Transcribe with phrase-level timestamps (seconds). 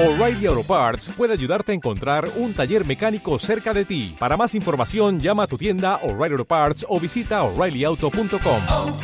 [0.00, 4.14] O'Reilly Auto Parts puede ayudarte a encontrar un taller mecánico cerca de ti.
[4.16, 8.60] Para más información, llama a tu tienda O'Reilly Auto Parts o visita oreillyauto.com.
[8.70, 8.96] oh,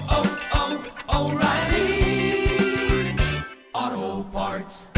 [3.75, 4.89] oh, Parts.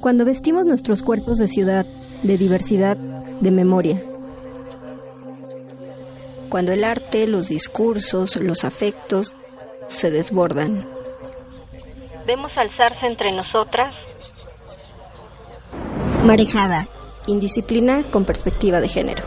[0.00, 1.84] Cuando vestimos nuestros cuerpos de ciudad,
[2.22, 4.00] de diversidad, de memoria.
[6.48, 9.34] Cuando el arte, los discursos, los afectos
[9.88, 10.97] se desbordan.
[12.28, 14.02] Vemos alzarse entre nosotras
[16.26, 16.86] marejada,
[17.26, 19.24] indisciplina con perspectiva de género.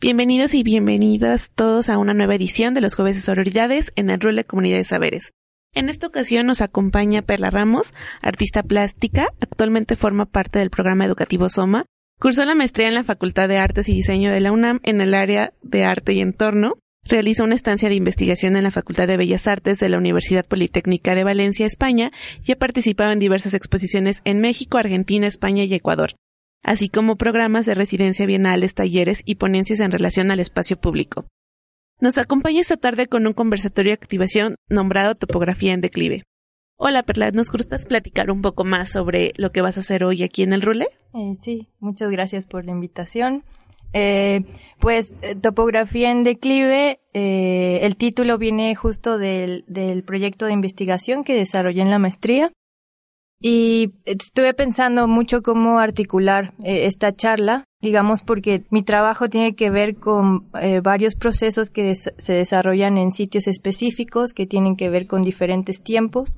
[0.00, 4.20] Bienvenidos y bienvenidas todos a una nueva edición de los Jueves de Sororidades en el
[4.20, 5.32] rol de Comunidad de Saberes.
[5.74, 7.92] En esta ocasión nos acompaña Perla Ramos,
[8.22, 11.86] artista plástica, actualmente forma parte del programa educativo SOMA,
[12.20, 15.14] cursó la maestría en la Facultad de Artes y Diseño de la UNAM en el
[15.14, 16.76] área de arte y entorno,
[17.10, 21.14] realizó una estancia de investigación en la Facultad de Bellas Artes de la Universidad Politécnica
[21.14, 22.10] de Valencia, España,
[22.42, 26.14] y ha participado en diversas exposiciones en México, Argentina, España y Ecuador
[26.62, 31.26] así como programas de residencia bienales, talleres y ponencias en relación al espacio público.
[32.00, 36.22] Nos acompaña esta tarde con un conversatorio de activación nombrado Topografía en Declive.
[36.76, 40.22] Hola Perla, ¿nos gustas platicar un poco más sobre lo que vas a hacer hoy
[40.22, 40.86] aquí en el Rule?
[41.12, 43.44] Eh, sí, muchas gracias por la invitación.
[43.92, 44.44] Eh,
[44.78, 51.24] pues eh, Topografía en Declive, eh, el título viene justo del, del proyecto de investigación
[51.24, 52.52] que desarrollé en la maestría
[53.42, 59.96] y estuve pensando mucho cómo articular esta charla, digamos, porque mi trabajo tiene que ver
[59.96, 60.50] con
[60.82, 66.36] varios procesos que se desarrollan en sitios específicos, que tienen que ver con diferentes tiempos.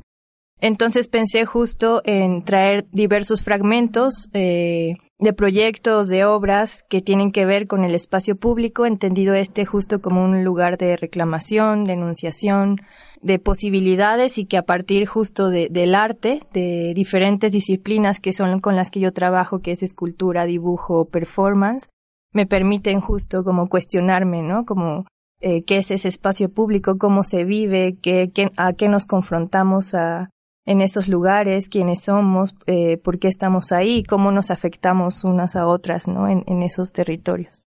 [0.60, 4.28] Entonces pensé justo en traer diversos fragmentos
[5.22, 10.02] de proyectos, de obras que tienen que ver con el espacio público, entendido este justo
[10.02, 12.80] como un lugar de reclamación, denunciación,
[13.20, 18.58] de posibilidades y que a partir justo de, del arte, de diferentes disciplinas que son
[18.58, 21.88] con las que yo trabajo, que es escultura, dibujo, performance,
[22.32, 24.64] me permiten justo como cuestionarme, ¿no?
[24.64, 25.06] Como
[25.40, 29.94] eh, qué es ese espacio público, cómo se vive, qué, qué, a qué nos confrontamos
[29.94, 30.31] a,
[30.64, 35.66] en esos lugares, quiénes somos, eh, por qué estamos ahí, cómo nos afectamos unas a
[35.66, 36.28] otras, ¿no?
[36.28, 37.64] En, en esos territorios.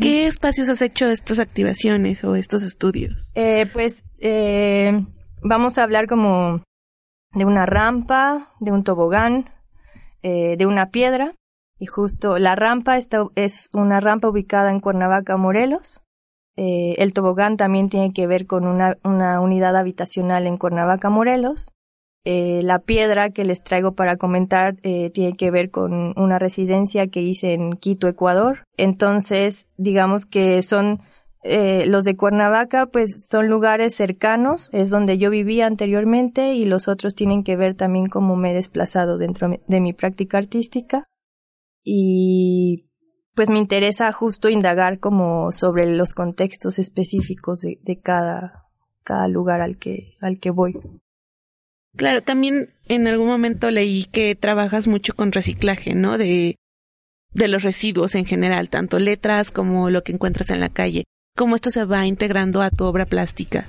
[0.00, 3.30] ¿Qué espacios has hecho estas activaciones o estos estudios?
[3.36, 5.04] Eh, pues eh,
[5.42, 6.64] vamos a hablar como
[7.32, 9.50] de una rampa, de un tobogán,
[10.20, 11.36] de una piedra.
[11.78, 16.02] Y justo la rampa está, es una rampa ubicada en Cuernavaca, Morelos.
[16.60, 18.96] Eh, el tobogán también tiene que ver con una,
[19.40, 21.70] unidad habitacional en Cuernavaca, Morelos.
[22.24, 27.06] Eh, la piedra que les traigo para comentar eh, tiene que ver con una residencia
[27.06, 28.64] que hice en Quito, Ecuador.
[28.76, 31.00] Entonces, digamos que son
[31.44, 37.14] los de Cuernavaca, pues son lugares cercanos, es donde yo vivía anteriormente y los otros
[37.14, 41.04] tienen que ver también cómo me he desplazado dentro de mi práctica artística.
[41.84, 42.87] Y
[43.38, 48.64] pues me interesa justo indagar como sobre los contextos específicos de, de cada,
[49.04, 50.74] cada lugar al que, al que voy.
[51.96, 56.18] Claro, también en algún momento leí que trabajas mucho con reciclaje, ¿no?
[56.18, 56.56] De,
[57.32, 61.04] de los residuos en general, tanto letras como lo que encuentras en la calle.
[61.36, 63.68] ¿Cómo esto se va integrando a tu obra plástica?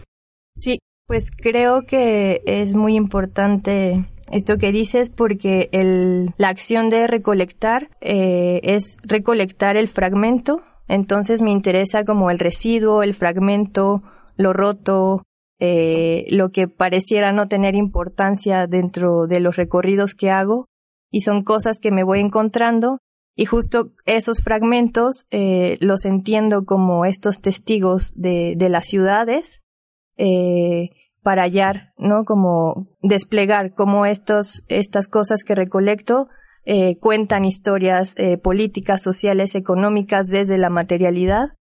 [0.56, 7.08] Sí, pues creo que es muy importante esto que dices porque el, la acción de
[7.08, 14.02] recolectar eh, es recolectar el fragmento, entonces me interesa como el residuo, el fragmento,
[14.36, 15.24] lo roto,
[15.60, 20.68] eh, lo que pareciera no tener importancia dentro de los recorridos que hago.
[21.12, 23.00] Y son cosas que me voy encontrando.
[23.36, 29.62] Y justo esos fragmentos eh, los entiendo como estos testigos de, de las ciudades.
[30.18, 30.90] Eh,
[31.24, 32.24] para hallar, ¿no?
[32.26, 36.28] Como desplegar cómo estos, estas cosas que recolecto
[36.66, 41.54] eh, cuentan historias eh, políticas, sociales, económicas desde la materialidad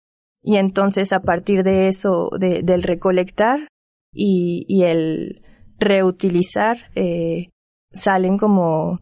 [0.43, 3.69] y entonces a partir de eso, de, del recolectar
[4.13, 5.43] y, el
[5.79, 7.51] reutilizar, eh,
[7.93, 9.01] salen como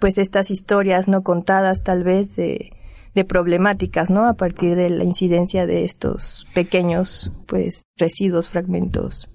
[0.00, 2.70] pues estas historias no contadas tal vez de,
[3.14, 4.26] de problemáticas, ¿no?
[4.26, 9.28] A partir de la incidencia de estos pequeños pues residuos, fragmentos.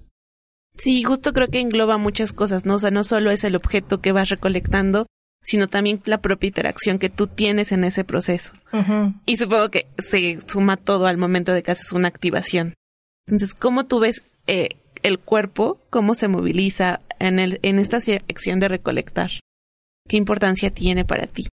[0.76, 2.74] Sí, justo creo que engloba muchas cosas, ¿no?
[2.74, 5.06] O sea, no solo es el objeto que vas recolectando,
[5.42, 8.52] sino también la propia interacción que tú tienes en ese proceso.
[8.72, 9.14] Uh -huh.
[9.26, 12.74] Y supongo que se suma todo al momento de que haces una activación.
[13.26, 14.70] Entonces, ¿cómo tú ves eh,
[15.02, 19.30] el cuerpo, cómo se moviliza en, el, en esta acción de recolectar?
[20.08, 21.46] ¿Qué importancia tiene para ti?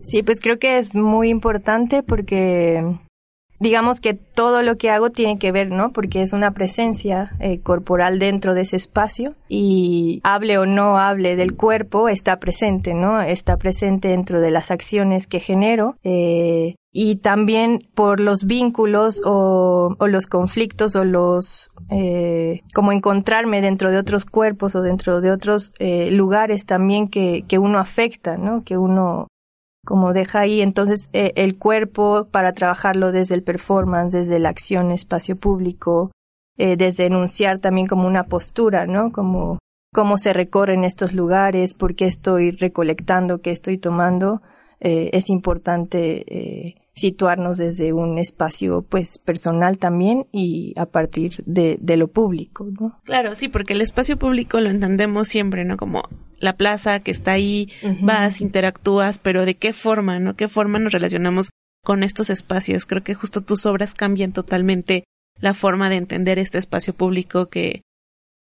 [0.00, 2.82] Sí, pues creo que es muy importante porque
[3.60, 5.92] digamos que todo lo que hago tiene que ver, ¿no?
[5.92, 11.36] Porque es una presencia eh, corporal dentro de ese espacio y hable o no hable
[11.36, 13.20] del cuerpo, está presente, ¿no?
[13.20, 15.96] Está presente dentro de las acciones que genero.
[16.02, 23.90] Eh, y también por los vínculos o, los conflictos o los eh, como encontrarme dentro
[23.90, 28.62] de otros cuerpos o dentro de otros lugares también que, que uno afecta, ¿no?
[28.62, 29.26] Que uno
[29.84, 34.90] como deja ahí entonces eh, el cuerpo para trabajarlo desde el performance, desde la acción
[34.90, 36.10] espacio público,
[36.56, 39.12] eh, desde enunciar también como una postura, ¿no?
[39.12, 39.58] Como
[39.92, 44.42] cómo se recorren estos lugares, por qué estoy recolectando, qué estoy tomando,
[44.80, 51.96] eh, es importante situarnos desde un espacio pues personal también y a partir de, de
[51.96, 53.00] lo público, ¿no?
[53.04, 55.76] Claro, sí, porque el espacio público lo entendemos siempre, ¿no?
[55.76, 57.68] Como la plaza que está ahí,
[58.00, 60.36] vas, interactúas, pero de qué forma, ¿no?
[60.36, 61.50] ¿Qué forma nos relacionamos
[61.82, 62.86] con estos espacios?
[62.86, 65.04] Creo que justo tus obras cambian totalmente
[65.40, 67.82] la forma de entender este espacio público que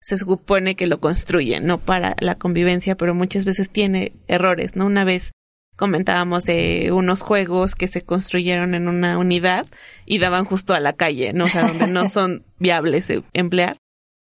[0.01, 1.79] se supone que lo construyen, ¿no?
[1.79, 4.85] Para la convivencia, pero muchas veces tiene errores, ¿no?
[4.85, 5.31] Una vez
[5.77, 9.67] comentábamos de unos juegos que se construyeron en una unidad
[10.07, 11.45] y daban justo a la calle, ¿no?
[11.45, 13.77] O sea, donde no son viables de emplear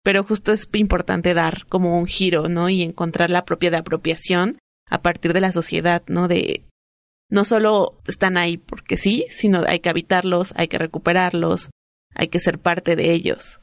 [0.03, 2.69] pero justo es importante dar como un giro, ¿no?
[2.69, 4.57] Y encontrar la propia de apropiación
[4.89, 6.27] a partir de la sociedad, ¿no?
[6.27, 6.63] De
[7.29, 11.69] no solo están ahí porque sí, sino hay que habitarlos, hay que recuperarlos,
[12.13, 13.59] hay que ser parte de ellos.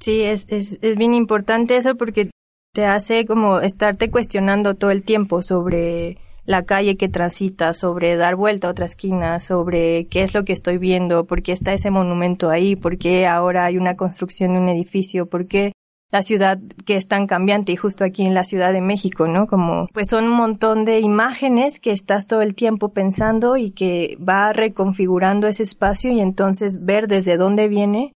[0.00, 2.30] Sí, es, es, es bien importante eso porque
[2.72, 8.36] te hace como estarte cuestionando todo el tiempo sobre la calle que transita, sobre dar
[8.36, 11.90] vuelta a otra esquina, sobre qué es lo que estoy viendo, por qué está ese
[11.90, 15.72] monumento ahí, por qué ahora hay una construcción de un edificio, por qué
[16.14, 19.48] la ciudad que es tan cambiante y justo aquí en la Ciudad de México, ¿no?
[19.48, 24.16] Como pues son un montón de imágenes que estás todo el tiempo pensando y que
[24.26, 28.12] va reconfigurando ese espacio y entonces ver desde dónde viene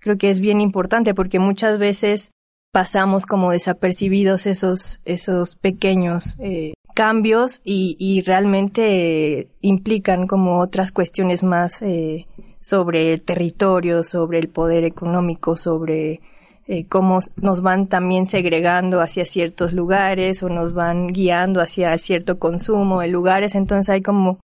[0.00, 2.30] creo que es bien importante porque muchas veces
[2.72, 11.82] pasamos como desapercibidos esos esos pequeños eh, cambios y, realmente implican como otras cuestiones más
[11.82, 12.26] eh,
[12.60, 16.20] sobre el territorio, sobre el poder económico, sobre
[16.68, 22.38] eh, cómo nos van también segregando hacia ciertos lugares o nos van guiando hacia cierto
[22.38, 23.54] consumo de lugares.
[23.54, 24.38] Entonces hay como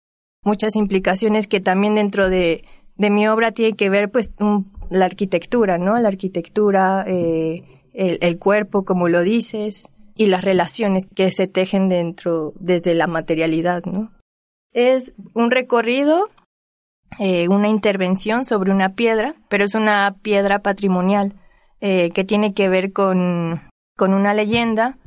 [0.43, 2.63] muchas implicaciones que también dentro de,
[2.97, 4.33] mi obra tiene que ver pues
[4.89, 5.99] la arquitectura, ¿no?
[5.99, 12.53] La arquitectura, eh, el cuerpo, como lo dices, y las relaciones que se tejen dentro
[12.59, 14.11] desde la materialidad, ¿no?
[14.73, 16.29] Es un recorrido,
[17.19, 21.33] eh, una intervención sobre una piedra, pero es una piedra patrimonial
[21.79, 23.61] eh, que tiene que ver con,
[23.95, 24.97] con una leyenda.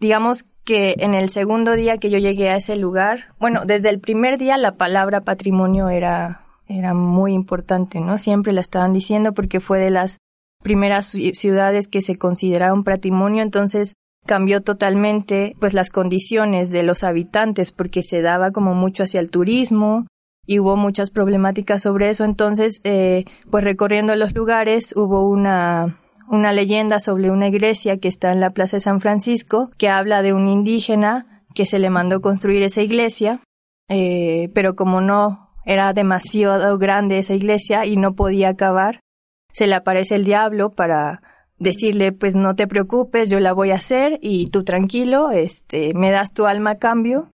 [0.00, 4.00] Digamos que en el segundo día que yo llegué a ese lugar, bueno, desde el
[4.00, 8.18] primer día la palabra patrimonio era, era muy importante, ¿no?
[8.18, 10.18] Siempre la estaban diciendo porque fue de las
[10.62, 13.94] primeras ciudades que se consideraron patrimonio, entonces
[14.26, 19.30] cambió totalmente pues las condiciones de los habitantes porque se daba como mucho hacia el
[19.30, 20.06] turismo
[20.46, 22.24] y hubo muchas problemáticas sobre eso.
[22.24, 25.98] Entonces eh, pues recorriendo los lugares hubo una
[26.28, 30.22] una leyenda sobre una iglesia que está en la plaza de San Francisco que habla
[30.22, 33.40] de un indígena que se le mandó construir esa iglesia
[33.90, 39.00] eh, pero como no era demasiado grande esa iglesia y no podía acabar
[39.52, 41.20] se le aparece el diablo para
[41.58, 46.10] decirle, pues no te preocupes, yo la voy a hacer y tú tranquilo, este, me
[46.10, 47.30] das tu alma a cambio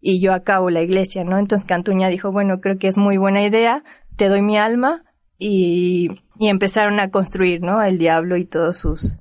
[0.00, 1.38] y yo acabo la iglesia, ¿no?
[1.38, 3.84] Entonces Cantuña dijo, bueno, creo que es muy buena idea,
[4.16, 5.04] te doy mi alma
[5.38, 6.08] y,
[6.38, 7.82] y empezaron a construir, ¿no?
[7.82, 9.18] El diablo y todos sus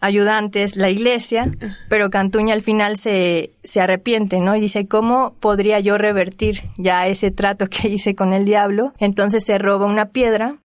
[0.00, 1.50] ayudantes, la iglesia,
[1.88, 4.54] pero Cantuña al final se, se arrepiente, ¿no?
[4.54, 8.92] Y dice, ¿cómo podría yo revertir ya ese trato que hice con el diablo?
[8.98, 10.58] Entonces se roba una piedra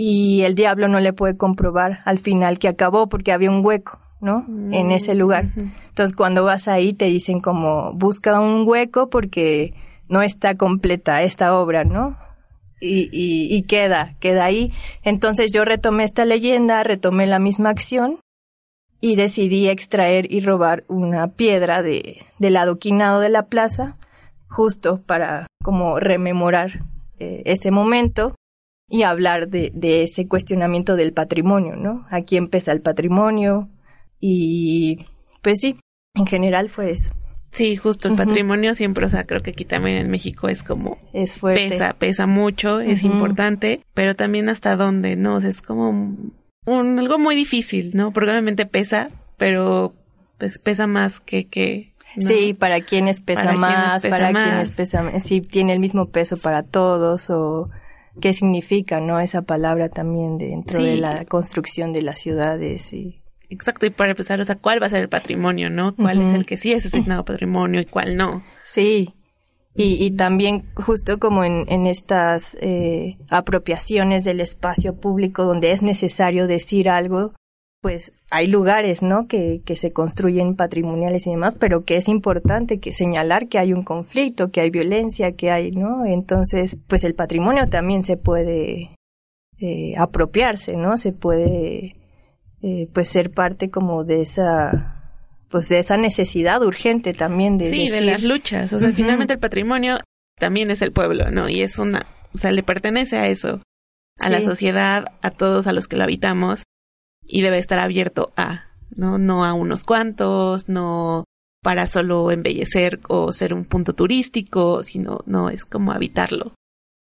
[0.00, 3.98] y el diablo no le puede comprobar al final que acabó porque había un hueco,
[4.20, 4.46] ¿no?
[4.70, 5.50] En ese lugar.
[5.56, 9.74] Entonces cuando vas ahí te dicen como busca un hueco porque
[10.08, 12.16] no está completa esta obra, ¿no?
[12.80, 14.72] Y, y, y queda, queda ahí.
[15.02, 18.20] Entonces yo retomé esta leyenda, retomé la misma acción
[19.00, 23.96] y decidí extraer y robar una piedra de, del adoquinado de la plaza
[24.48, 26.84] justo para como rememorar
[27.18, 28.36] eh, ese momento
[28.88, 32.06] y hablar de, de ese cuestionamiento del patrimonio, ¿no?
[32.10, 33.68] Aquí empieza el patrimonio
[34.20, 35.06] y
[35.42, 35.78] pues sí,
[36.14, 37.14] en general fue eso.
[37.50, 40.98] Sí, justo el patrimonio siempre, o sea, creo que aquí también en México es como
[41.12, 41.70] es fuerte.
[41.70, 45.36] pesa, pesa mucho, es importante, pero también hasta dónde, ¿no?
[45.36, 48.12] O sea, es como un, algo muy difícil, ¿no?
[48.12, 49.94] Probablemente pesa, pero
[50.36, 55.72] pues pesa más que que Sí, para quienes pesa más, para quienes pesa, si tiene
[55.72, 57.70] el mismo peso para todos o
[58.20, 59.20] qué significa, ¿no?
[59.20, 63.22] Esa palabra también dentro de la construcción de las ciudades y...
[63.50, 65.96] Exacto, y para empezar, o sea, ¿cuál va a ser el patrimonio, no?
[65.96, 68.44] ¿Cuál es el que sí es asignado patrimonio y cuál no?
[68.62, 69.14] Sí,
[69.78, 75.82] y, y también justo como en, en estas eh, apropiaciones del espacio público donde es
[75.82, 77.32] necesario decir algo,
[77.80, 79.28] pues hay lugares, ¿no?
[79.28, 83.72] Que, que se construyen patrimoniales y demás, pero que es importante que señalar que hay
[83.72, 86.04] un conflicto, que hay violencia, que hay, ¿no?
[86.04, 88.96] Entonces, pues el patrimonio también se puede
[89.58, 90.96] eh, apropiarse, ¿no?
[90.96, 91.96] Se puede,
[92.62, 94.94] eh, pues ser parte como de esa
[95.48, 99.38] pues de esa necesidad urgente también de sí de las luchas o sea finalmente el
[99.38, 99.98] patrimonio
[100.38, 102.04] también es el pueblo no y es una
[102.34, 103.62] o sea le pertenece a eso
[104.18, 106.64] a la sociedad a todos a los que lo habitamos
[107.28, 108.64] y debe estar abierto a,
[108.96, 109.18] ¿no?
[109.18, 111.24] No a unos cuantos, no
[111.62, 116.54] para solo embellecer o ser un punto turístico, sino no es como habitarlo.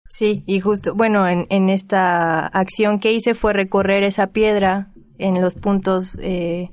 [0.07, 5.41] Sí, y justo, bueno, en, en esta acción que hice fue recorrer esa piedra en
[5.41, 6.71] los puntos eh,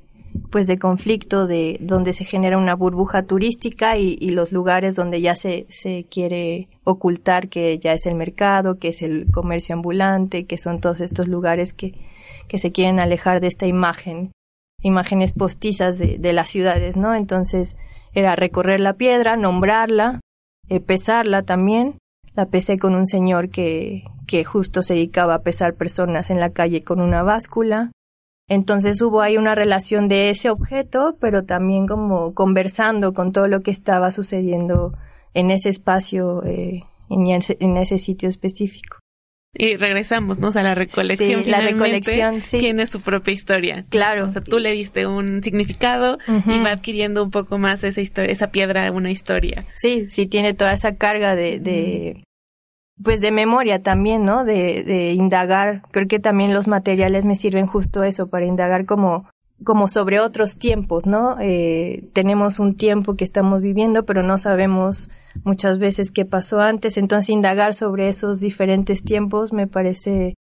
[0.51, 5.35] pues de conflicto de donde se genera una burbuja turística y, los lugares donde ya
[5.35, 10.57] se, se quiere ocultar que ya es el mercado, que es el comercio ambulante, que
[10.57, 11.93] son todos estos lugares que
[12.47, 14.31] que se quieren alejar de esta imagen,
[14.81, 17.15] imágenes postizas de, de las ciudades, ¿no?
[17.15, 17.77] Entonces
[18.13, 20.19] era recorrer la piedra, nombrarla,
[20.69, 21.97] eh, pesarla también.
[22.35, 26.49] La pesé con un señor que, que justo se dedicaba a pesar personas en la
[26.51, 27.91] calle con una báscula.
[28.47, 33.61] Entonces hubo ahí una relación de ese objeto, pero también como conversando con todo lo
[33.61, 34.93] que estaba sucediendo
[35.33, 38.97] en ese espacio, eh, en, ese, en ese sitio específico.
[39.55, 40.49] Y regresamos, ¿no?
[40.49, 41.43] a la recolección.
[41.43, 42.57] Sí, la recolección, sí.
[42.57, 43.85] Tiene su propia historia.
[43.89, 44.25] Claro.
[44.25, 48.31] O sea, tú le diste un significado y va adquiriendo un poco más esa historia,
[48.31, 49.65] esa piedra, una historia.
[49.75, 52.23] Sí, sí tiene toda esa carga de, de
[53.01, 54.43] pues de memoria también, ¿no?
[54.43, 55.83] De, indagar.
[55.91, 59.27] Creo que también los materiales me sirven justo eso, para indagar como
[59.63, 61.37] como sobre otros tiempos, ¿no?
[61.39, 65.09] Eh, tenemos un tiempo que estamos viviendo, pero no sabemos
[65.45, 70.33] muchas veces qué pasó antes, entonces indagar sobre esos diferentes tiempos me parece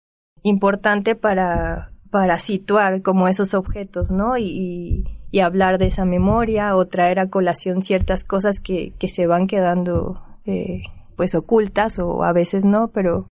[0.43, 4.37] importante para, para situar como esos objetos, ¿no?
[4.39, 9.27] Y, y, hablar de esa memoria o traer a colación ciertas cosas que, que se
[9.27, 10.83] van quedando eh,
[11.23, 13.29] pues ocultas o a veces no, pero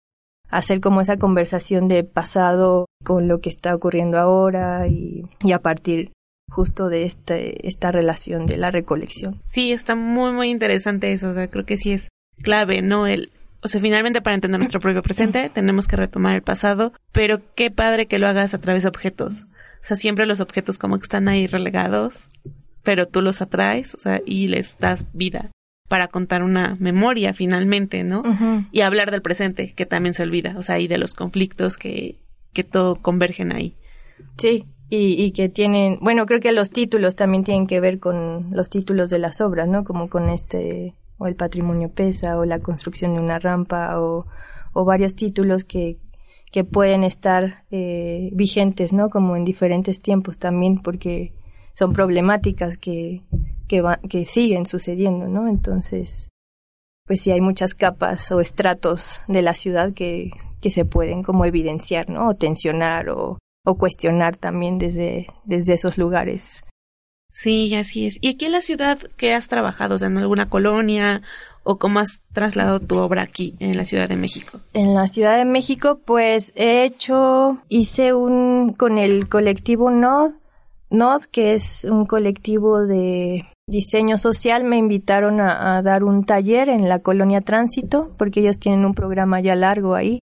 [0.48, 5.58] hacer como esa conversación de pasado con lo que está ocurriendo ahora y, y a
[5.58, 6.10] partir
[6.48, 9.42] justo de este, esta relación de la recolección.
[9.44, 11.28] Sí, está muy, muy interesante eso.
[11.28, 12.08] O sea, creo que sí es
[12.42, 13.06] clave, ¿no?
[13.06, 17.42] El, o sea, finalmente para entender nuestro propio presente tenemos que retomar el pasado, pero
[17.54, 19.42] qué padre que lo hagas a través de objetos.
[19.42, 22.30] O sea, siempre los objetos como que están ahí relegados,
[22.82, 25.50] pero tú los atraes, o sea, y les das vida
[25.94, 28.24] para contar una memoria finalmente, ¿no?
[28.72, 32.18] Y hablar del presente, que también se olvida, o sea, y de los conflictos que,
[32.52, 33.76] que todo convergen ahí.
[34.36, 38.48] Sí, y, y, que tienen, bueno, creo que los títulos también tienen que ver con
[38.50, 39.84] los títulos de las obras, ¿no?
[39.84, 44.26] Como con este, o el patrimonio pesa, o la construcción de una rampa, o,
[44.72, 45.98] o varios títulos que,
[46.50, 49.10] que pueden estar eh, vigentes, ¿no?
[49.10, 51.34] Como en diferentes tiempos también, porque
[51.74, 53.22] son problemáticas que,
[53.68, 55.48] que, que siguen sucediendo, ¿no?
[55.48, 56.30] Entonces,
[57.06, 60.30] pues sí hay muchas capas o estratos de la ciudad que,
[60.60, 62.28] que se pueden como evidenciar, ¿no?
[62.28, 66.64] O tensionar o, o cuestionar también desde, desde esos lugares.
[67.30, 68.18] Sí, así es.
[68.20, 69.96] ¿Y aquí en la ciudad qué has trabajado?
[70.04, 71.22] ¿En alguna colonia?
[71.64, 74.60] ¿O cómo has trasladado tu obra aquí en la Ciudad de México?
[74.74, 80.32] En la Ciudad de México, pues he hecho, hice un, con el colectivo NOD,
[80.94, 86.88] NOD, que es un colectivo de diseño social, me invitaron a, dar un taller en
[86.88, 90.20] la colonia Tránsito, porque ellos tienen un programa ya largo ahí.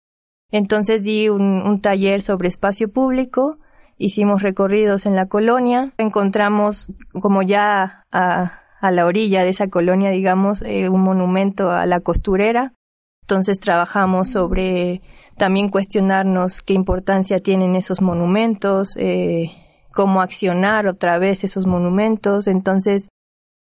[0.52, 3.58] Entonces di un, taller sobre espacio público,
[3.98, 10.10] hicimos recorridos en la colonia, encontramos como ya a, a la orilla de esa colonia,
[10.10, 12.74] digamos, eh, un monumento a la costurera.
[13.22, 15.02] Entonces trabajamos sobre
[15.38, 19.52] también cuestionarnos qué importancia tienen esos monumentos, eh,
[19.94, 22.48] cómo accionar otra vez esos monumentos.
[22.48, 23.10] Entonces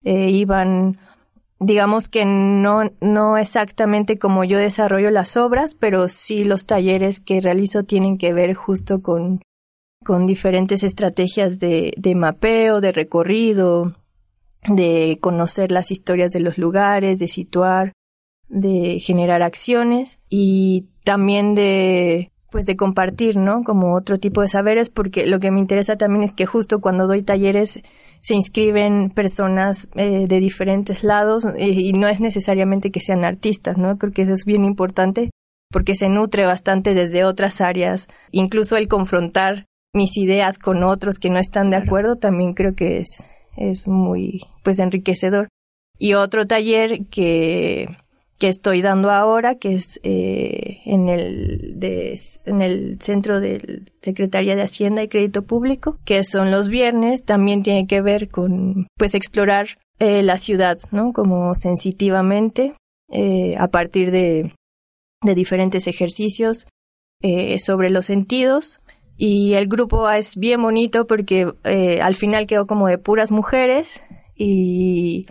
[0.03, 0.97] eh, iban,
[1.59, 7.41] digamos que no, no exactamente como yo desarrollo las obras, pero sí los talleres que
[7.41, 9.41] realizo tienen que ver justo con,
[10.03, 13.95] con diferentes estrategias de, de mapeo, de recorrido,
[14.67, 17.93] de conocer las historias de los lugares, de situar,
[18.47, 23.63] de generar acciones y también de pues de compartir, ¿no?
[23.63, 27.07] Como otro tipo de saberes, porque lo que me interesa también es que justo cuando
[27.07, 27.81] doy talleres
[28.21, 33.77] se inscriben personas eh, de diferentes lados eh, y no es necesariamente que sean artistas,
[33.77, 33.97] ¿no?
[33.97, 35.29] Creo que eso es bien importante
[35.71, 41.29] porque se nutre bastante desde otras áreas, incluso el confrontar mis ideas con otros que
[41.29, 43.23] no están de acuerdo también creo que es,
[43.57, 45.47] es muy pues enriquecedor.
[45.97, 47.89] Y otro taller que,
[48.39, 51.77] que estoy dando ahora, que es eh, en, el
[52.45, 57.63] en el Centro de Secretaría de Hacienda y Crédito Público, que son los viernes, también
[57.63, 61.11] tiene que ver con pues explorar eh, la ciudad, ¿no?
[61.11, 62.73] Como sensitivamente,
[63.11, 64.53] eh, a partir de,
[65.21, 66.65] de diferentes ejercicios
[67.57, 68.79] sobre los sentidos
[69.17, 71.51] y el grupo es bien bonito porque
[72.01, 74.01] al final quedó como de puras mujeres
[74.37, 75.25] y,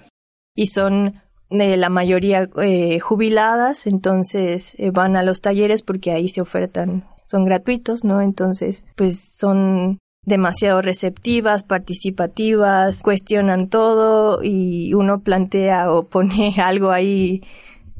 [0.54, 6.28] y son de la mayoría eh, jubiladas, entonces eh, van a los talleres porque ahí
[6.28, 8.20] se ofertan, son gratuitos, ¿no?
[8.20, 17.42] Entonces, pues son demasiado receptivas, participativas, cuestionan todo y uno plantea o pone algo ahí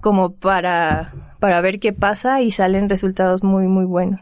[0.01, 4.21] como para, para ver qué pasa y salen resultados muy, muy buenos.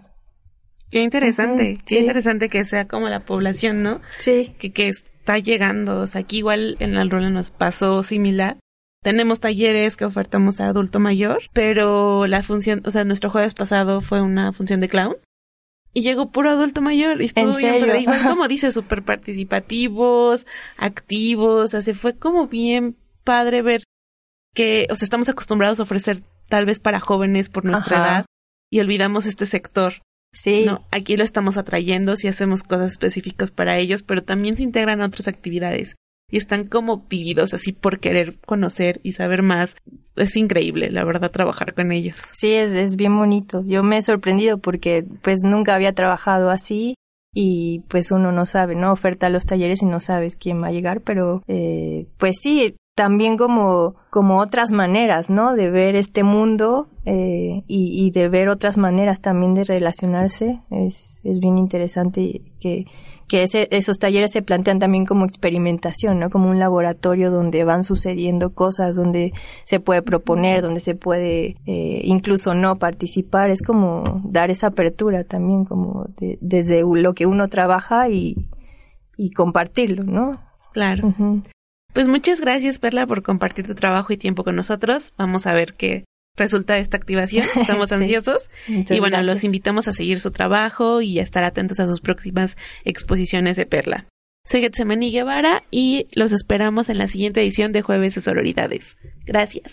[0.91, 4.01] Qué interesante, qué interesante que sea como la población, ¿no?
[4.19, 4.55] Sí.
[4.59, 8.57] Que, que está llegando, o sea, aquí igual en la rola nos pasó similar.
[9.07, 14.01] Tenemos talleres que ofertamos a adulto mayor, pero la función, o sea, nuestro jueves pasado
[14.01, 15.15] fue una función de clown.
[15.93, 18.01] Y llegó puro adulto mayor y estuvo bien padre.
[18.01, 20.45] Igual como dice, súper participativos,
[20.77, 23.85] activos, o sea, se fue como bien padre ver
[24.57, 28.27] que, o sea, estamos acostumbrados a ofrecer tal vez para jóvenes por nuestra edad
[28.73, 30.65] y olvidamos este sector Sí.
[30.67, 35.01] No, aquí lo estamos atrayendo si hacemos cosas específicas para ellos, pero también se integran
[35.01, 35.95] a otras actividades
[36.31, 39.75] y están como vividos así por querer conocer y saber más.
[40.17, 42.17] Es increíble, la verdad, trabajar con ellos.
[42.33, 43.63] Sí, es, es bien bonito.
[43.67, 46.95] Yo me he sorprendido porque pues nunca había trabajado así
[47.35, 48.93] y pues uno no sabe, ¿no?
[48.93, 53.37] Oferta los talleres y no sabes quién va a llegar, pero eh, pues sí, también
[53.37, 55.55] como, como otras maneras, ¿no?
[55.55, 60.63] De ver este mundo eh, y, y, de ver otras maneras también de relacionarse.
[60.71, 62.87] Es, es bien interesante que,
[63.29, 66.31] que ese, esos talleres se plantean también como experimentación, ¿no?
[66.31, 69.33] Como un laboratorio donde van sucediendo cosas, donde
[69.65, 73.51] se puede proponer, donde se puede eh, incluso no participar.
[73.51, 78.49] Es como dar esa apertura también, como de, desde lo que uno trabaja y,
[79.17, 80.41] y compartirlo, ¿no?
[80.73, 81.13] Claro.
[81.93, 85.15] Pues muchas gracias, Perla, por compartir tu trabajo y tiempo con nosotros.
[85.17, 86.05] Vamos a ver qué
[86.37, 87.47] resulta de esta activación.
[87.57, 88.51] Estamos ansiosos.
[88.69, 92.57] y bueno, los invitamos a seguir su trabajo y a estar atentos a sus próximas
[92.85, 94.07] exposiciones de Perla.
[94.45, 98.97] Soy Getsemani Guevara y los esperamos en la siguiente edición de Jueves de Sororidades.
[99.25, 99.73] Gracias.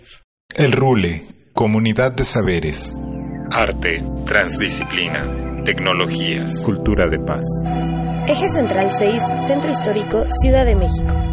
[0.56, 1.22] El Rule,
[1.54, 2.92] Comunidad de Saberes.
[3.52, 7.46] Arte, transdisciplina, tecnologías, cultura de paz.
[8.28, 9.14] Eje Central 6,
[9.46, 11.33] Centro Histórico, Ciudad de México.